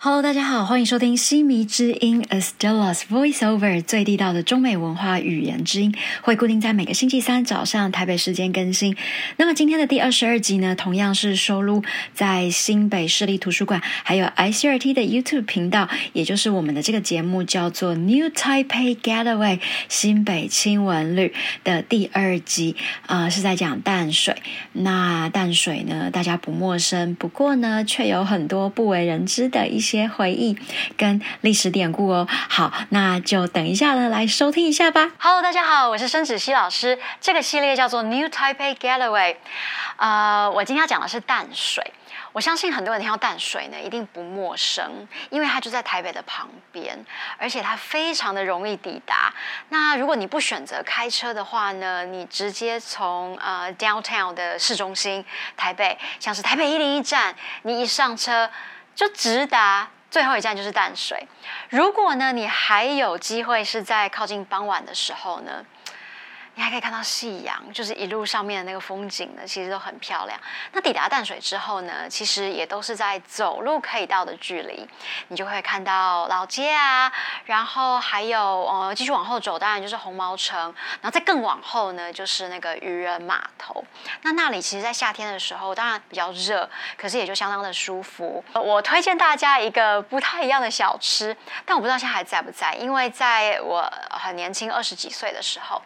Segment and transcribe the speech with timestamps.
[0.00, 8.96] Hello，大家好，欢迎收听西迷之音 Astellas Voiceover 最地道的中美文化语言之音，会固定在每个星期三早上台北时间更新。
[9.38, 11.82] 那么今天的第二十二集呢，同样是收录
[12.14, 19.58] 在新北市立图书馆还有 ICRT 的 YouTube 频道，也就是我们的这个节目叫做 New Taipei Getaway
[19.88, 21.34] 新北亲文旅
[21.64, 22.76] 的第二集
[23.06, 24.36] 啊，是在讲淡水。
[24.74, 29.87] 那淡水呢，大家不陌生，不过呢，却有很多不为人知的一些。
[29.88, 30.58] 些回忆
[30.98, 35.12] 跟历史典故哦，好，那就等一下呢，来收听一下吧。
[35.18, 36.98] Hello，大家好，我是申子熙老师。
[37.22, 39.36] 这个系列叫做 New Taipei Galloway
[39.96, 41.92] 呃，我今天要讲的是淡水。
[42.34, 46.96] 我相信很多人听到淡水呢，一定不陌生，因为它就在台北的旁边，
[47.38, 49.32] 而且它非常的容易抵达。
[49.70, 55.24] 那如果你不选择开车的话呢，你直接从呃 Downtown 的市中心
[55.56, 58.50] 台北，像是台北一零一站，你一上车。
[58.98, 61.28] 就直达最后一站就是淡水。
[61.68, 65.64] 如果呢，你还有机会是在靠近傍晚的时候呢？
[66.58, 70.36] 你还可以看到夕阳，就是一路上面的那个风景呢，其实都很漂亮。
[70.72, 74.84] 那抵达淡水之后呢，其实也都是在走路可以到的距离，
[75.28, 77.12] 你就会看到老街啊，
[77.44, 80.58] 然后还有呃继续往后走，当然就是红毛城，
[81.00, 83.84] 然后再更往后呢，就是那个渔人码头。
[84.22, 88.44] 那那里其实，在夏天的时候，当然比较热，可是也就相当的舒服。
[88.54, 95.80] 我推荐大家一个不太一样的小吃，但我不知道现在还在不在，因为在我很年轻二十几岁的时候。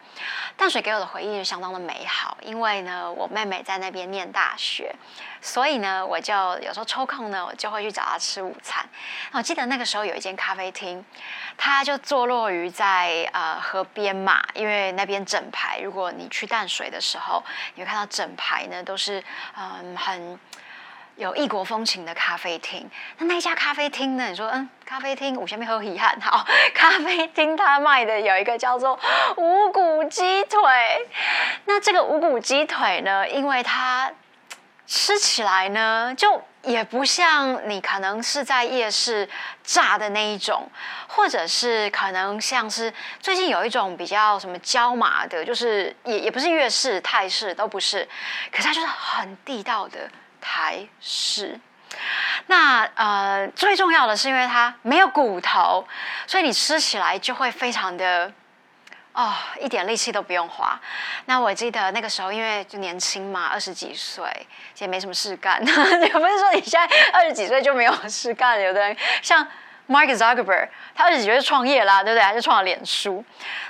[0.62, 4.94] 淡水给我的回忆就相当的美好，因为呢，我妹妹在那边念大学，
[5.40, 8.88] 所以呢，我就有时候抽空呢，我就会去找她吃午餐。
[9.32, 11.04] 我记得那个时候有一间咖啡厅，
[11.56, 17.42] 它就坐落于在呃河边嘛，因为那边整排，如果你去淡水的时候，
[17.74, 19.20] 你会看到整排呢都是
[19.58, 20.38] 嗯很。
[21.16, 24.28] 有异国风情的咖啡厅，那那一家咖啡厅呢？
[24.28, 28.98] 你说，嗯，咖啡厅我下面喝遗憾，好， 咖啡厅它卖的有一个叫做
[29.36, 30.60] 五谷鸡腿。
[31.66, 34.10] 那这个五谷鸡腿呢，因为它
[34.86, 39.28] 吃起来呢，就也不像你可能是在夜市
[39.62, 40.68] 炸的那一种，
[41.06, 48.08] 或者是可能像是最近有一种比较什么椒麻的，就是也也不是粤式、泰式都不是，
[48.50, 50.10] 可是它就是很地道的。
[50.42, 51.58] 台式，
[52.48, 55.86] 那呃最重要的是，因为它没有骨头，
[56.26, 58.30] 所以你吃起来就会非常的
[59.12, 60.78] 哦，一点力气都不用花。
[61.26, 64.24] 那我记得那个时候，因为就年轻嘛，二十几岁，
[64.78, 65.58] 也没什么事干。
[65.64, 69.46] 也不是说你现在二十几岁就没有事干，有的人像。
[69.92, 72.22] Mark Zuckerberg，他二十几岁创业啦，对不对？
[72.22, 73.22] 他就创了脸书。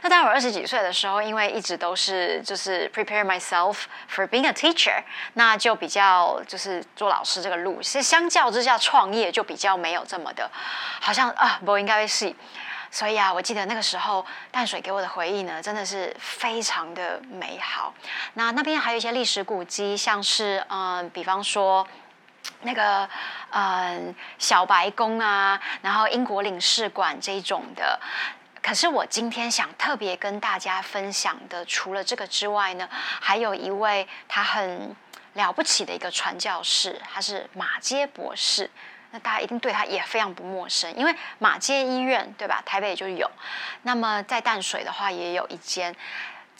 [0.02, 5.02] 那当我二十几岁的时候，因为一直都是就是 prepare myself for being a teacher，
[5.34, 7.82] 那就比较就是做老师这个路。
[7.82, 10.48] 其实相较之下，创业就比较没有这么的，
[11.00, 12.32] 好像啊，不应该会是。
[12.90, 17.92] 所以啊，我记得那个时候淡水给我的回忆呢，真的是非常的美好。
[18.34, 21.86] 那那边还有一些历史古迹，像是嗯，比方说。
[22.62, 23.08] 那个，
[23.50, 28.00] 嗯，小白宫啊，然后英国领事馆这种的。
[28.62, 34.94] 可是我今天想特别跟大家分享的，除了这个之外呢，还有一位他很
[35.34, 38.70] 了不起的一个传教士，他是马街博士。
[39.14, 42.62] 那大家一定对他也非常不陌生，因为马街医院对吧？
[42.64, 43.30] 台北就有。
[43.82, 45.94] 那么在淡水的话，也有一间。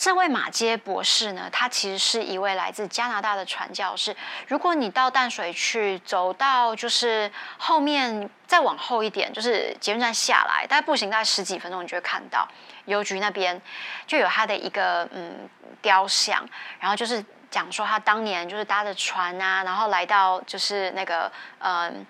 [0.03, 4.17] 这位马街博士呢，他其实是一位来自加拿大的传教士。
[4.49, 12.49] 如果你到淡水去，走到就是后面再往后一点，就是捷运站下来，大概步行大概十几分钟，你就会看到
[12.87, 13.63] 邮局那边
[14.05, 15.49] 就有他的一个嗯
[15.81, 16.45] 雕像，
[16.81, 21.31] 然后就是讲说他当年就是搭着船啊，然后来到就是那个
[21.61, 22.05] 嗯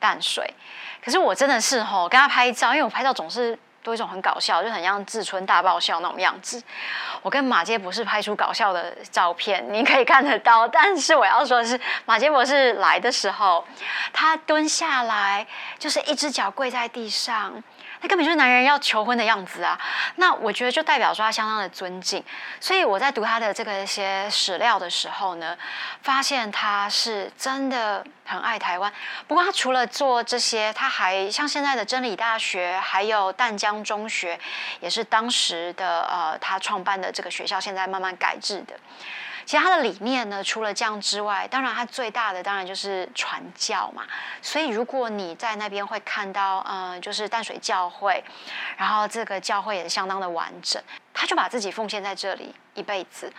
[0.00, 0.52] 淡水。
[1.00, 3.56] 可是我真的是吼跟他拍照，因为我拍照总是。
[3.82, 6.62] 多一种很搞笑，就很像志春大爆笑那种样子。
[7.22, 10.68] 我跟马杰博士拍出搞笑的照片，你可以看得到。
[10.68, 13.64] 但是我要说的是，马杰博士来的时候，
[14.12, 15.46] 他蹲下来，
[15.78, 17.62] 就是一只脚跪在地上。
[18.02, 19.78] 那根本就是男人要求婚的样子啊！
[20.16, 22.24] 那我觉得就代表说他相当的尊敬，
[22.58, 25.56] 所以我在读他的这个一些史料的时候呢，
[26.02, 28.90] 发现他是真的很爱台湾。
[29.28, 34.38] 不过他除了做这些，他还像现在的真理大学，还有淡江中学，
[34.80, 38.74] 也是当时的呃他创办的这个学校，现在慢慢改制的。
[39.50, 40.44] 其他的理念呢？
[40.44, 44.04] 除了这样之外，当然它最大的当然就是传教嘛。
[44.40, 48.22] 所以如果你在那边会看到，嗯，就是淡水教会，
[48.76, 50.80] 然后这个教会也相当的完整，
[51.12, 53.32] 他就把自己奉献在这里一辈子。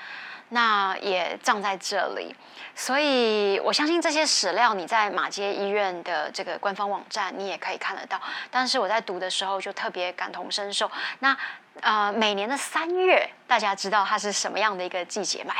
[0.49, 2.35] 那也葬在这里。
[2.75, 8.21] 所以我相信这些史料你在马街医院的这个官方网站你也可以看得到。
[8.49, 10.91] 但是我在读的时候就特别感同身受。
[11.19, 11.37] 那
[11.79, 15.53] 呃，每年的三月，大家知道它是什么样的一个季节吗？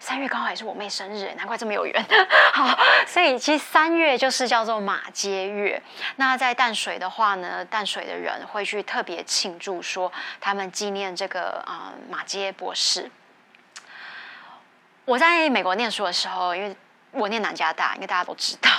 [0.00, 2.06] 三月刚好也是我妹生日，难怪这么有缘。
[2.54, 5.80] 好，所以其实三月就是叫做马街月。
[6.16, 10.10] 那在淡水的话呢，淡水的人会去特别庆祝，说
[10.40, 13.10] 他们纪念这个啊马街博士。
[15.04, 16.76] 我在美国念书的时候，因为
[17.10, 18.70] 我念南加大，应该大家都知道。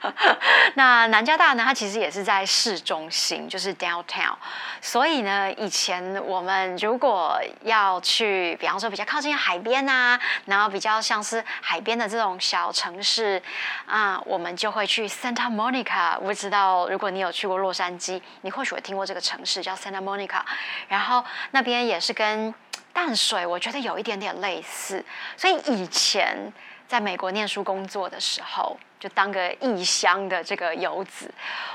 [0.74, 4.34] 那南加大呢，它其实也是在市中心，就是 downtown。
[4.80, 13.42] 所以呢，以前我们如果要去，比方说比较靠近海边啊，然后比较像是海边的这种小城市
[13.86, 16.16] 啊，我们就会去 Santa Monica。
[16.20, 20.42] 我不知道如果你有去过洛杉矶，你或许会听过这个城市叫 Santa Monica。
[20.86, 22.54] 然后那边也是跟
[22.92, 25.04] 淡水，我觉得有一点点类似，
[25.36, 26.52] 所以以前
[26.86, 28.78] 在美国念书工作的时候。
[28.98, 31.32] 就当个异乡的这个游子，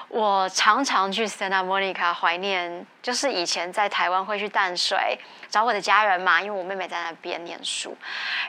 [0.10, 5.18] 我常常去 Santa Monica 怀念，就是以前在台湾会去淡水
[5.50, 7.96] 找我的家人嘛，因为我妹妹在那边念书，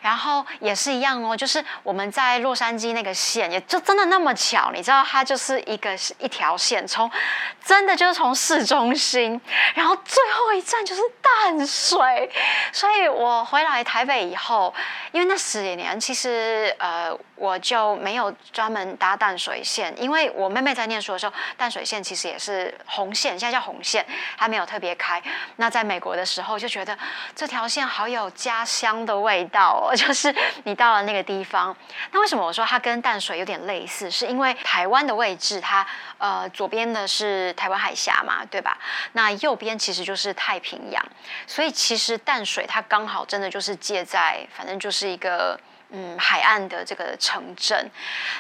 [0.03, 7.09] 然后也是一样哦，就是我们在洛杉矶那个线，也就真的那么巧，你知道它就是一个一条线，从
[7.65, 9.41] 真的就是从市中心，
[9.75, 12.29] 然后最后一站就是淡水，
[12.73, 14.75] 所以我回来台北以后，
[15.13, 18.64] 因为那十几年其实呃我就没有专。
[18.65, 24.05] 他们搭淡水线，因为我妹妹在念书的时候，淡水线其实也是红线，现在叫红线，
[24.39, 25.23] 还没有特别开。
[25.57, 26.97] 那在美国的时候，就觉得
[27.37, 30.35] 这条线好有家乡的味道哦， 就是
[30.65, 31.77] 你到了那个地方。
[32.11, 34.11] 那为什么我说它跟淡水有点类似？
[34.11, 38.79] 是因为台湾的位置，它呃左边的是台湾海峡嘛，对吧？
[39.13, 41.05] 那右边其实就是太平洋，
[41.47, 45.61] 所以其实淡水它刚好真的就是借在，反正就是一个。
[45.97, 47.89] 嗯，海岸的这个城镇，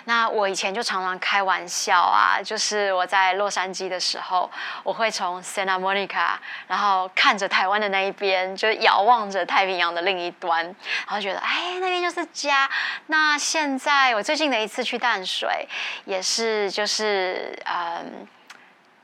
[0.06, 4.50] 那我以前就常常开玩笑啊，就是我在洛杉矶的时候，
[4.82, 6.32] 我会从 Santa Monica，
[6.66, 10.74] 然后看着台湾的那一边，就遥望着太平洋的另一端，然
[11.06, 12.68] 后觉得哎，那边就是家。
[13.06, 15.68] 那现在我最近的一次去淡水，
[16.06, 18.26] 也是就是嗯，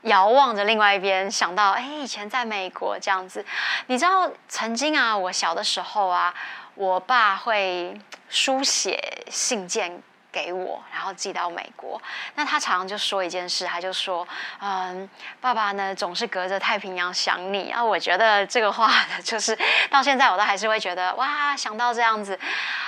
[0.01, 3.45] 遥望着另外一边，想到哎，以前在美国这样子。
[3.87, 6.33] 你知道曾经啊，我小的时候啊。
[6.81, 7.95] 我爸会
[8.27, 8.99] 书写
[9.29, 10.01] 信件
[10.31, 12.01] 给我，然后寄到美国。
[12.33, 14.27] 那他常常就说一件事，他就说
[14.59, 15.07] ：“嗯，
[15.39, 19.55] 爸爸呢总是隔着太平洋想你。”啊，我觉得这个话呢就是
[19.91, 22.39] 到现在我都还是会觉得哇，想到这样子。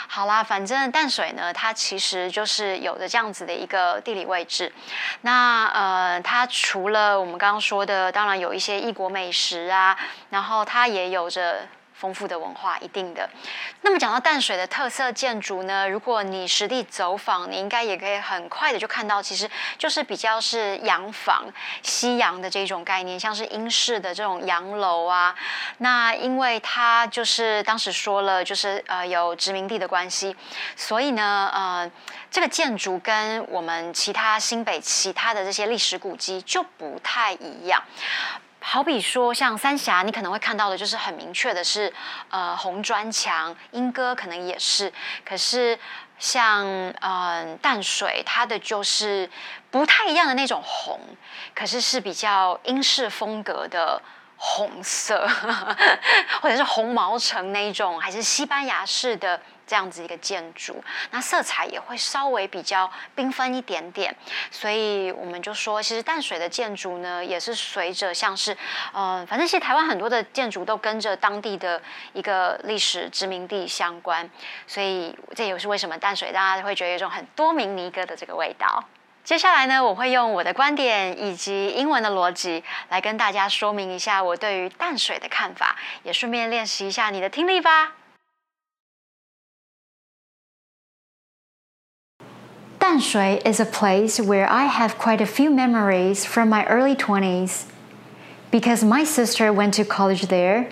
[0.08, 4.74] 好啦，反正淡水呢，它其实就是有着这样子的一个地理位置。
[5.22, 9.96] 那呃，它除了我们刚刚说的，当然有一些异国美食啊，
[10.32, 11.68] 然后它也有着。
[12.04, 13.30] 丰富的文化，一定的。
[13.80, 15.88] 那么讲到淡水的特色建筑呢？
[15.88, 21.46] 如果你实地走访，你应该也可以很快的就看到，其实就是比较是洋房、
[21.82, 25.34] 西洋的这种概念，像是英式的这种洋楼啊。
[25.78, 30.36] 那因为它就是当时说了，就是呃有殖民地的关系，
[30.76, 31.90] 所以呢，呃，
[32.30, 37.82] 这个建筑跟我们其他新北其他的这些历史古迹就不太一样。
[38.66, 41.94] 好比说，像三峡，你可能会看到的，就是很明确的是，
[42.30, 44.92] 呃，红砖墙；莺歌可能也是。
[45.26, 45.78] 可是，
[46.18, 46.66] 像
[47.02, 49.30] 嗯淡水，它的就是
[49.70, 50.98] 不太一样的那种红，
[51.54, 54.02] 可是是比较英式风格的
[54.38, 55.28] 红色，
[56.42, 59.40] 或者是红毛城那一种，还是西班牙式的。
[59.66, 64.16] 这样子一个建筑，那色彩也会稍微比较缤纷一点点，
[64.52, 68.56] 所以我们就说，其实淡水的建筑呢，也是随着像是，
[68.92, 71.82] 呃，反正其实台湾很多的建筑都跟着当地的
[72.14, 74.30] 一个历史殖民地相关，
[74.68, 78.84] 所以这也是为什么淡水大家会觉得有一种很多名尼哥的这个味道。
[79.24, 87.94] 接下来呢，我会用我的观点以及英文的逻辑来跟大家说明一下我对于淡水的看法，也顺便练习一下你的听力吧。
[92.84, 97.64] Danshui is a place where I have quite a few memories from my early 20s.
[98.52, 100.70] Because my sister went to college there,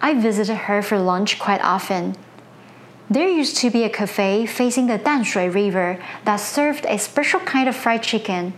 [0.00, 2.14] I visited her for lunch quite often.
[3.10, 7.68] There used to be a cafe facing the Danshui River that served a special kind
[7.68, 8.54] of fried chicken,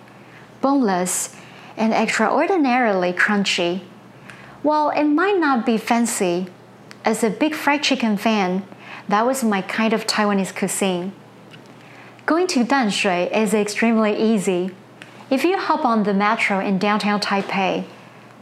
[0.61, 1.35] boneless
[1.75, 3.81] and extraordinarily crunchy.
[4.63, 6.49] While it might not be fancy,
[7.03, 8.63] as a big fried chicken fan,
[9.09, 11.15] that was my kind of Taiwanese cuisine.
[12.29, 14.71] Going to Danshui is extremely easy.
[15.31, 17.87] If you hop on the metro in downtown Taipei,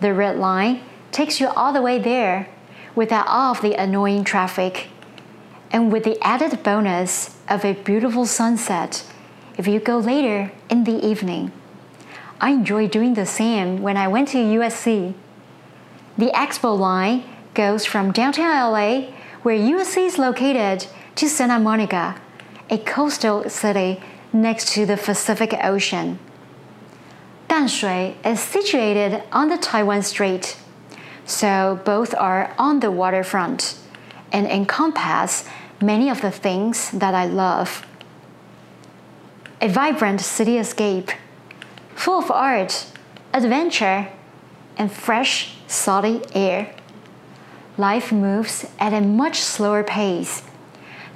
[0.01, 0.81] the red line
[1.13, 2.49] takes you all the way there
[2.97, 4.89] without all of the annoying traffic.
[5.71, 9.05] and with the added bonus of a beautiful sunset
[9.57, 11.53] if you go later in the evening.
[12.41, 15.15] I enjoy doing the same when I went to USC.
[16.19, 17.23] The Expo line
[17.55, 19.13] goes from downtown LA,
[19.45, 22.21] where USC is located, to Santa Monica,
[22.69, 26.19] a coastal city next to the Pacific Ocean.
[27.49, 30.57] Danshui is situated on the Taiwan Strait,
[31.25, 33.79] so both are on the waterfront
[34.33, 35.45] and encompass
[35.81, 37.87] many of the things that I love.
[39.61, 41.13] A vibrant cityscape,
[41.95, 42.87] full of art,
[43.33, 44.09] adventure,
[44.77, 46.75] and fresh, salty air.
[47.79, 50.43] Life moves at a much slower pace,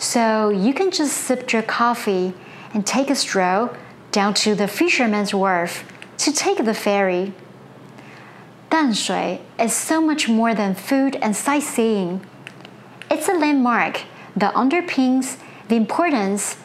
[0.01, 2.33] so you can just sip your coffee
[2.73, 3.71] and take a stroll
[4.13, 5.85] down to the Fisherman's Wharf
[6.17, 7.35] to take the ferry.
[8.71, 12.25] Danshui is so much more than food and sightseeing.
[13.11, 14.03] It's a landmark
[14.35, 15.37] that underpins
[15.69, 16.57] the importance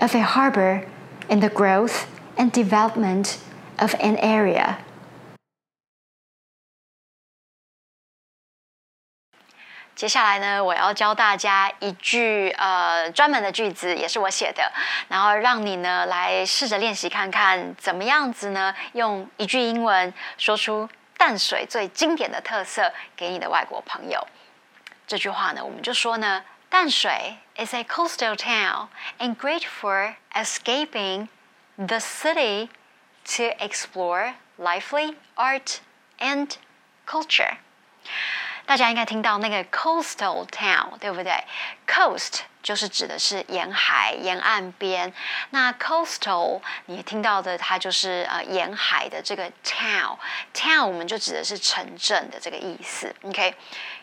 [0.00, 0.86] of a harbor
[1.28, 2.06] in the growth
[2.36, 3.40] and development
[3.80, 4.78] of an area.
[9.98, 14.72] 接下来呢，我要教大家一句呃专门的句子，也是我写的，
[15.08, 18.72] 然后让你呢来试着练习看看，怎么样子呢？
[18.92, 24.24] 用一句英文说出淡水最经典的特色给你的外国朋友。
[25.04, 28.86] 这句话呢，我们就说呢，淡水 is a coastal town
[29.18, 31.26] and great for escaping
[31.76, 32.68] the city
[33.24, 35.78] to explore lively art
[36.20, 36.50] and
[37.04, 37.56] culture.
[38.68, 41.32] 大家应该听到那个 coastal town，对不对
[41.86, 45.10] ？coast 就是指的是沿海、沿岸边。
[45.48, 53.16] 那 coastal 你听到的，它就是呃沿海的这个 town，town 我们就指的是城镇的这个意思。
[53.22, 53.54] OK，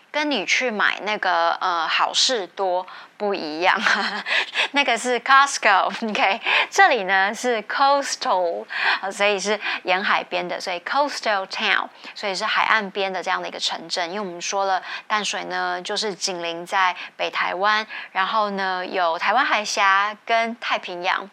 [0.10, 2.88] 跟你去买那个呃好事多。
[3.18, 3.80] 不一样，
[4.72, 8.66] 那个是 Costco，OK， 这里呢是 coastal，
[9.10, 14.10] 所以是沿海边的，所以 coastal town，所以是海岸边的这样的一个城镇。
[14.10, 21.30] 因为我们说了，淡水呢就是紧邻在北台湾，然后呢有台湾海峡跟太平洋，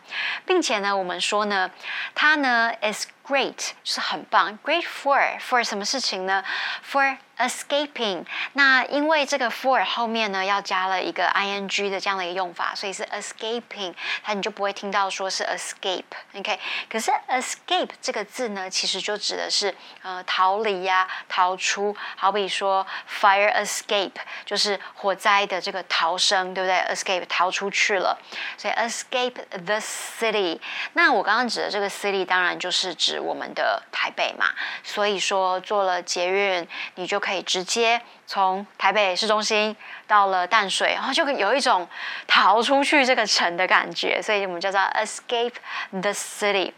[0.46, 1.68] 并且呢我们说呢，
[2.14, 6.44] 它呢 is great，是很棒，great for for 什么事情呢
[6.88, 8.24] ？for escaping。
[8.52, 11.71] 那因为这个 for 后面呢要加了一个 ing。
[11.72, 16.58] G 的这样的一个用法，所以是 escaping，它你就不会听到说是 escape，OK？
[16.90, 24.12] 可是 escape 这个字呢，其实就指的是呃逃离呀、逃出，好比说 fire escape
[24.44, 28.18] 就是火灾的这个逃生，对不对？escape 逃出去了，
[28.58, 30.60] 所以 escape the city。
[30.92, 34.46] 那我刚刚指的这个 city 当然就是指我们的台北嘛，
[34.84, 38.02] 所以说做了捷运，你就可以直接。
[38.24, 39.76] 从台北市中心
[40.12, 41.88] 到了淡水，然后就有一种
[42.26, 45.54] 逃出去这个城的感觉，所以我们叫做 escape
[45.90, 46.70] the city。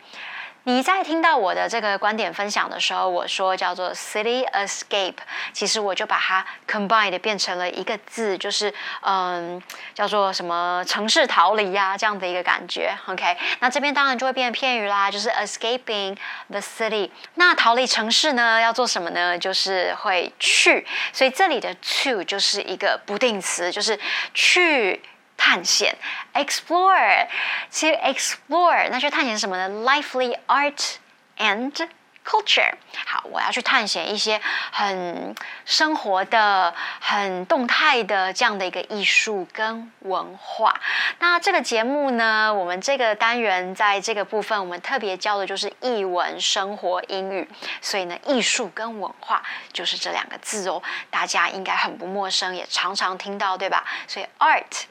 [0.67, 5.17] 你在听到我的这个观点分享的时候，我说叫做 city escape，
[5.53, 12.97] 其实我就把它 combined 变成了一个字，就是嗯，叫做什么城市逃离呀这样的一个感觉。
[13.07, 16.17] OK，那这边当然就会变成片语啦，就是 escaping
[16.49, 17.11] the city。
[17.35, 19.39] 那逃离城市呢，要做什么呢？
[19.39, 24.01] 就是会去，所以这里的 to 就是一个不定词，就是
[24.33, 25.03] 去。
[25.45, 25.95] 探险
[26.33, 30.95] ，explore，to explore，那去探险什么呢？Lively art
[31.37, 31.87] and
[32.25, 32.73] culture。
[33.05, 34.41] 好，我要去探险一些
[34.73, 35.35] 很
[35.67, 40.81] 生活的、很动态的这样的一个艺术跟文化。
[41.19, 47.47] 那这个节目呢，我们这个单元在这个部分，我们特别教的就是译文、生活、英语。
[47.83, 49.43] 所以呢，艺术跟文化
[49.75, 53.85] 就是这两个字哦，大家应该很不陌生，也常常听到，对吧？
[54.09, 54.85] 所以 art。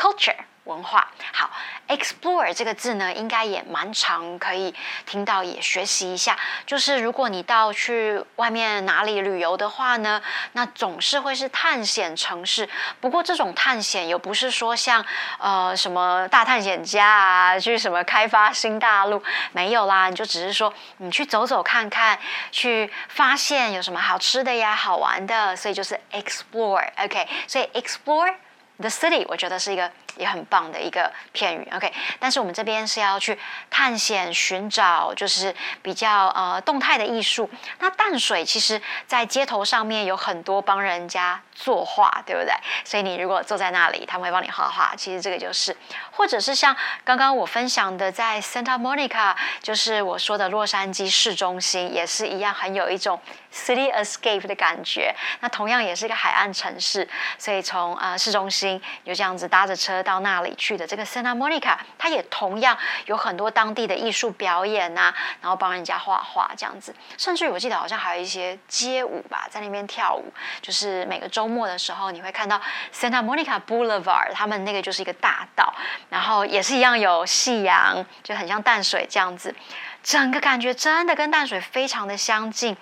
[0.00, 1.50] Culture 文化好
[1.88, 4.72] ，explore 这个字呢，应该也蛮常可以
[5.04, 6.38] 听到，也学习一下。
[6.64, 12.68] 就是如果你到去外面哪里旅游的话呢，那总是会是探险城市。
[13.00, 15.04] 不过这种探险又不是说像
[15.38, 19.20] 呃什么大探险家啊，去什么开发新大陆
[19.52, 22.16] 没有啦，你就只是说你去走走看看，
[22.52, 26.88] 去发现有什么好吃的呀、好玩的，所以就是 explore。
[26.96, 28.34] OK，所以 explore。
[28.79, 31.68] The city，我觉得是一个 也很棒的一个片语。
[31.72, 33.38] OK，但是我们这边是要去
[33.70, 37.48] 探险、寻找，就是比较呃动态的艺术。
[37.78, 42.52] 那淡水其实在街头上面有很多帮人家作画，对不对？
[42.84, 44.94] 所以你如果坐在那里，他们会帮你画画。
[44.96, 45.76] 其实这个就是，
[46.10, 53.20] 或者是像刚刚我分享的，在 Santa Monica，就是我说的洛杉矶市中心，也是一样，很有一种。
[53.52, 60.86] City escape 的感觉，那同样也是一个海岸城市，所以从呃市中心就这样子搭着车到那里去的。
[60.86, 62.76] 这个 Santa Monica，它也同样
[63.06, 72.60] 有很多当地的艺术表演啊，然后帮人家画画这样子，甚至我记得好像还有一些街舞吧，在那边跳舞，就是每个周末的时候你会看到
[72.92, 75.72] Santa Monica Boulevard，他们那个就是一个大道，
[76.08, 79.54] 然后也是一样有夕阳，就很像淡水这样子，
[80.02, 82.76] 整个感觉真的跟淡水非常的相近。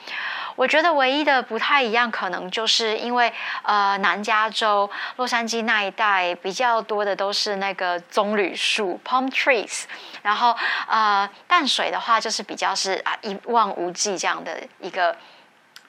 [0.56, 3.32] 我觉得唯一的不太一样，可能就是因为
[3.62, 9.84] 呃，南加州洛杉矶那一带比较多的都是那个棕榈树 （palm trees），
[10.20, 10.56] 然后
[10.88, 15.16] 呃，淡水的话就是比较是啊一望无际这样的一个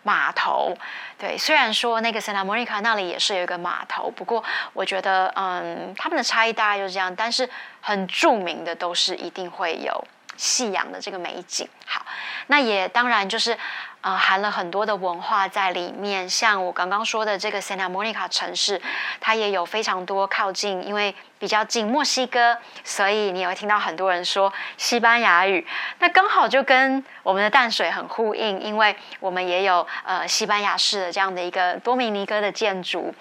[0.04, 0.78] 码头。
[1.18, 4.44] 对，虽然说那个 Santa Monica 那里也是有一个码头，不过
[4.74, 7.50] 我觉得嗯，他们的差异大概就是这样，但是
[7.82, 10.08] 很著名的都是一定会有
[10.40, 11.68] 夕阳的这个美景。
[11.86, 12.06] 好，
[12.48, 13.58] 那也当然就是。
[14.02, 16.30] 啊，含了很多的文化在里面。
[16.30, 18.82] 像我刚刚说的这个 Santa Monica 城市，
[19.20, 25.68] 它也有非常多靠近，因为比较近墨西哥，所以你也会听到很多人说西班牙语。
[25.98, 33.14] 那刚好就跟我们的淡水很呼应，因为我们也有呃西班牙式的这样的一个多米尼哥的建筑，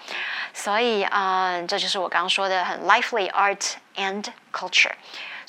[0.53, 4.23] 所以啊，这就是我刚刚说的很 lively art and
[4.53, 4.93] culture。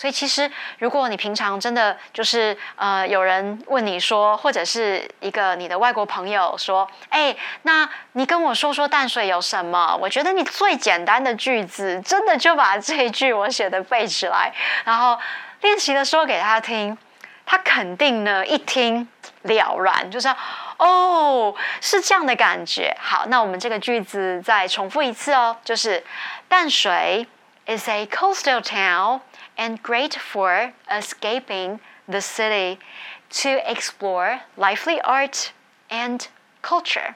[0.01, 9.95] 所以其实，如果你平常真的就是呃，有人问你说，或者是一个你的外国朋友说，哎，那你跟我说说淡水有什么？
[10.01, 14.51] 我觉得你最简单的句子，真的就把这一句我写的背起来，
[14.87, 15.19] 然后
[15.61, 16.97] 练习的说给他听，
[17.45, 19.07] 他肯定呢一听
[19.43, 20.35] 了然，就是
[20.79, 22.97] 哦，是这样的感觉。
[22.99, 26.03] 好，那我们这个句子再重复一次哦，就是
[26.49, 27.27] 淡水
[27.67, 29.21] is a coastal town。
[29.61, 32.79] And great for escaping the city
[33.29, 35.51] to explore lively art
[35.91, 36.23] and
[36.63, 37.15] culture.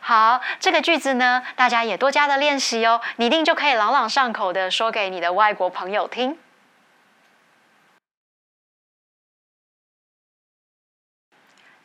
[0.00, 6.38] 好，这个句子呢，大家也多加的练习哦，你一定就可以朗朗上口的说给你的外国朋友听。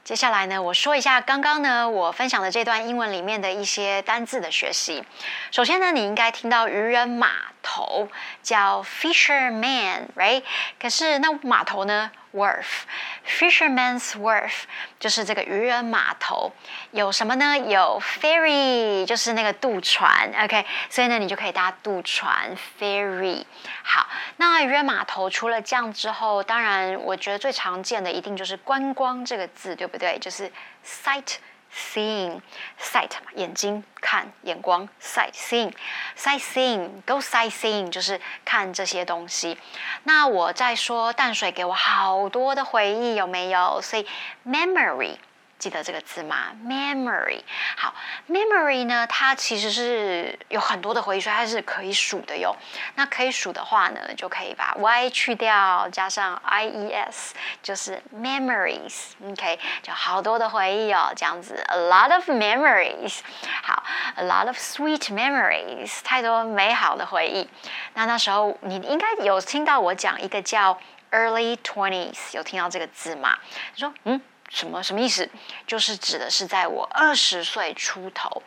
[0.03, 5.03] 接下来呢，我说一下刚刚呢我分享的这段英文里面的一些单字的学习。
[5.51, 8.07] 首先呢，你应该听到渔人马头
[8.43, 10.43] 叫 fisherman，right？
[10.79, 14.51] 可是那码头呢？Wharf，Fisherman's Wharf
[14.99, 16.51] 就是这个渔人码头。
[16.91, 17.57] 有什么呢？
[17.57, 20.31] 有 ferry，就是那个渡船。
[20.43, 23.43] OK，所以呢，你就可以搭渡船 ferry。
[23.83, 30.19] 好，那渔人码头除了这样之后，当然我觉得最常见的一定就是观光这个字，对不对？
[30.19, 30.51] 就是
[30.85, 31.37] sight。
[31.75, 32.41] Seeing
[32.79, 35.73] sight，眼睛看眼光，sight seeing
[36.15, 39.57] sight seeing，go sight seeing 就是看这些东西。
[40.03, 43.79] 那我在说淡水给我好多的回忆，有没有？
[43.81, 44.05] 所以
[44.45, 45.17] memory。
[45.63, 47.41] 记得这个字吗？Memory，
[47.77, 47.95] 好
[48.27, 52.53] ，Memory 呢，它其实是有很多的回忆，所以它是可以数的哟。
[52.95, 63.19] 那可以数的话呢，就可以把 y 去掉，加上 i e s，就是 Memories，OK，就好多的回忆哦，这样子，a lot of memories，
[63.63, 63.81] 好
[64.17, 67.49] ，a lot of sweet memories，太多美好的回忆。
[67.93, 70.77] 那那时候你应该有听到我讲一个叫
[71.11, 73.39] early twenties，有听到这个字吗？
[73.73, 74.19] 你说，嗯。
[74.53, 75.27] 什么什么意思？
[75.65, 78.43] 就是指的是在我二十岁出头，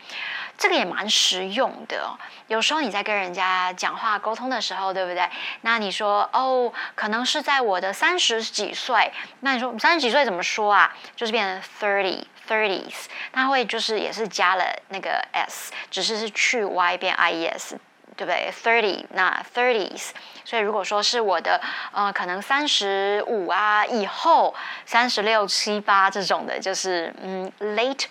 [0.57, 2.17] 这个也蛮实用的。
[2.47, 5.29] 有时候你在跟人家讲话沟通的时候，对不对？
[5.61, 9.11] 那你说哦，可能是在我的三十几岁。
[9.41, 10.95] 那你说三十几岁怎么说啊？
[11.13, 17.77] 就是变成 thirty thirties，它会就是也是加了那个 s，只是是去 y 变 i e s。
[18.17, 20.09] 对不对？Thirty，那 thirties，
[20.43, 24.55] 所以如果说是我的，呃，可能三十五啊以后，
[24.87, 28.05] 三十六七八这种的，就是嗯，late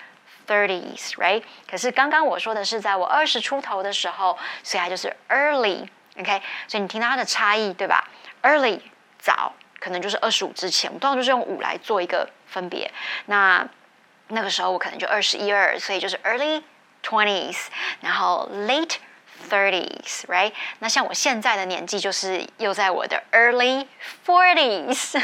[0.46, 1.42] thirties，right？
[1.68, 6.40] 可是刚刚我说的是在我二十出头的时候，所以它就是 early，OK？
[6.68, 8.08] 所以你听到它的差异，对吧
[8.42, 8.80] ？Early
[9.18, 12.88] 早，可能就是二十五之前，我通常就是用五来做一个分别。
[13.24, 13.68] 那
[14.28, 16.62] 那个时候我可能就二十一二，所以就是 early
[17.02, 17.66] twenties，
[18.00, 18.94] 然后 late。
[19.50, 20.52] thirties，right？
[20.80, 23.86] 那像我现在的年纪，就是又在我的 early
[24.24, 25.18] forties，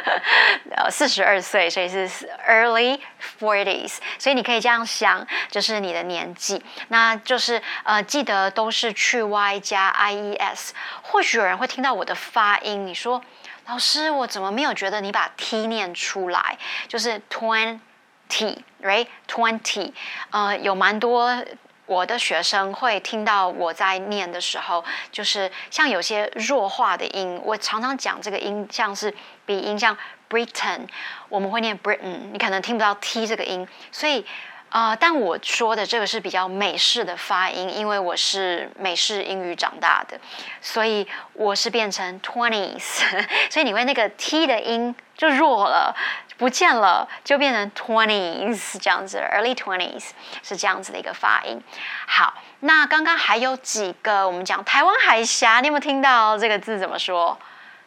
[0.76, 2.08] 呃，四十二岁，所以是
[2.48, 3.00] early
[3.38, 3.94] forties。
[4.18, 10.74] 所以你可以这样想，就是你的年纪，那就是呃，记得都是去 y 加 i e s。
[11.02, 13.22] 或许有人会听到我的发音，你说
[13.66, 16.56] 老师，我怎么没有觉得你把 t 念出来？
[16.88, 19.92] 就是 twenty，right？twenty，
[20.30, 21.42] 呃，有蛮多。
[21.86, 29.96] 我的学生会听到我在念的时候，就是像有些弱化的音，我常常讲这个音像是鼻音，像
[30.28, 30.80] Britain，
[31.28, 34.26] 我们会念 Britain，你可能听不到 T 这个音，所以
[34.68, 40.18] 呃，但我说的这个是比较美式的发音，因为我是美式英语长大的，
[40.60, 43.04] 所以我是变成 twenties，
[43.48, 45.94] 所以你会那个 T 的音就弱了。
[46.38, 50.10] 不见了，就变成 twenties 这样子，early twenties
[50.42, 51.62] 是这样子的一个发音。
[52.06, 57.38] 好，那刚刚还有几个，我们讲台湾海峡，你有没有听到这个字怎么说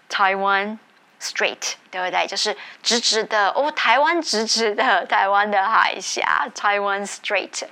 [0.09, 0.79] ？Taiwan
[1.21, 2.25] Strait，对不对？
[2.25, 7.63] 就是直直的哦，台湾直直的，台湾的海峡，Taiwan Strait。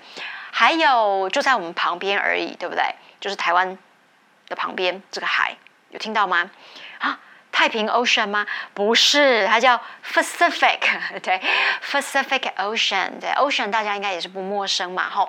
[0.52, 2.84] 还有就在我们旁边而已，对不对？
[3.20, 3.78] 就是台湾
[4.48, 5.58] 的旁边这个海，
[5.90, 6.50] 有听到吗？
[7.00, 7.20] 啊？
[7.58, 8.46] 太平 Ocean 吗？
[8.76, 9.82] 不是，它叫
[10.14, 10.78] Pacific，
[11.24, 11.42] 对
[11.92, 15.28] ，Pacific Ocean，对，Ocean 大家应该也是不陌生嘛，吼。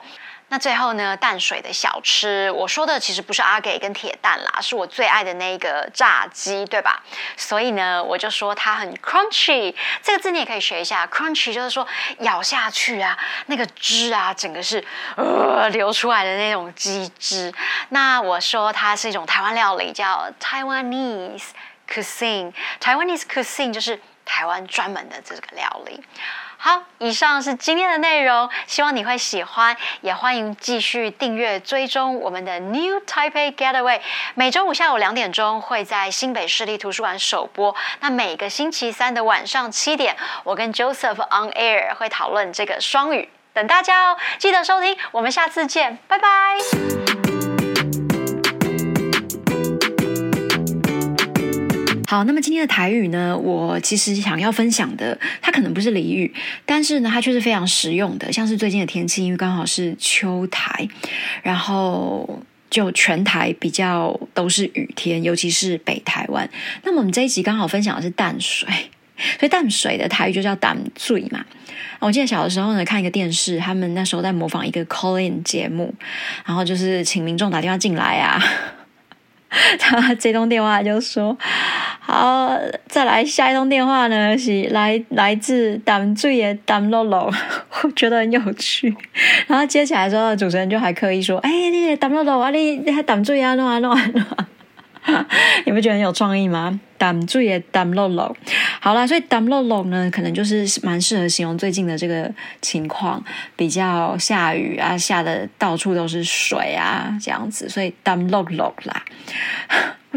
[0.50, 7.02] 那最后呢，淡水的小吃，我说的其实不是阿给跟铁蛋啦，是我最爱的那个炸鸡，对吧？
[7.34, 11.88] 所以呢，我就说它很 crunchy，这个字你也可以学一下，crunchy 就是说
[12.18, 14.84] 咬下去啊，那个汁啊，整个是
[15.16, 17.50] 呃流出来的那种鸡汁。
[17.88, 21.52] 那我说它是一种台湾料理，叫 Taiwanese。
[21.92, 26.04] Cuisine Taiwanese cuisine 就是台湾专门的这个料理。
[26.60, 34.00] 好，以上是今天的内容，希望你会喜欢，也欢迎继续订阅追踪我们的 New Taipei Getaway。
[34.34, 37.74] 每周五下午两点钟会在新北市立图书馆首播。
[38.00, 47.37] 那每个星期三的晚上七点，我跟 Joseph on air 会讨论这个双语，等大家哦，记得收听，我们下次见，拜拜。
[52.10, 53.36] 好，那么今天的台语呢？
[53.36, 56.32] 我其实想要分享的，它可能不是俚语，
[56.64, 58.32] 但是呢，它却是非常实用的。
[58.32, 60.88] 像是最近的天气，因为刚好是秋台，
[61.42, 66.48] 然后就全台比较都是雨天，尤其是北台湾。
[66.82, 68.66] 那么我们这一集刚好分享的是淡水，
[69.38, 71.44] 所以淡水的台语就叫淡醉嘛。
[71.98, 75.94] 我记得小的时候呢，看一个电视，他们那时候在模仿一个 call in 节目，
[76.46, 78.42] 然后就是请民众打电话进来啊。
[79.78, 81.34] 他接通电话就说
[82.10, 82.50] ：“好，
[82.86, 87.30] 再来下一通电话呢，是来来自淡水的淡露露，
[87.84, 88.96] 我觉得很有趣。
[89.46, 94.24] 然后接起来之后，主持人就还刻意说：‘哎，你淡露露啊，你你还淡水啊，弄啊弄啊弄。
[95.66, 96.80] ’”你不觉得很有创意吗？
[96.96, 98.34] 淡注也淡落落，
[98.80, 103.22] 好啦，所以淡落落呢，可能就是蛮适合形容最近的这个情况，
[103.54, 109.04] 比较下雨啊，下的到处都是水啊，这样子，所以淡落落啦。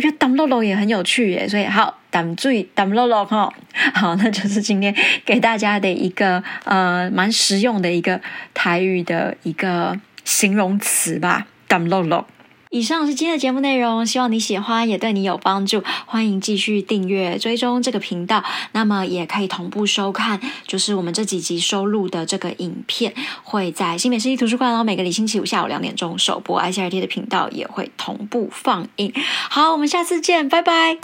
[0.01, 3.53] 我觉得淡落落也很有趣耶，所以好淡注淡落落哈，
[3.93, 4.91] 好，那就是今天
[5.23, 8.19] 给大家的一个呃蛮实用的一个
[8.51, 12.25] 台语的一个形容词吧，淡落落。
[12.71, 15.83] 以上是今天的节目内容，希望你喜欢，也对你有帮助。
[16.05, 24.85] 欢迎继续订阅追踪这个频道，那么也可以同步收看，就是我们这几集收录的这个影片，会在新美世纪图书馆哦。
[24.85, 29.11] 每个礼星期五下午两点钟首播，ICRT 的频道也会同步放映。
[29.49, 30.97] 好，我们下次见，拜拜。